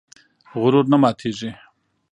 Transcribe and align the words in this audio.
غرور 0.59 0.85
نه 0.91 0.97
ماتېږي. 1.03 1.49